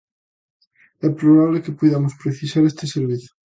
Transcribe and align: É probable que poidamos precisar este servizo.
É 1.07 1.09
probable 1.19 1.61
que 1.63 1.77
poidamos 1.79 2.17
precisar 2.21 2.63
este 2.65 2.85
servizo. 2.95 3.31